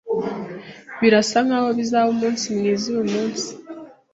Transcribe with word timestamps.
Birasa 1.01 1.37
nkaho 1.45 1.69
bizaba 1.77 2.11
umunsi 2.15 2.45
mwiza 2.55 2.83
uyumunsi. 2.91 3.47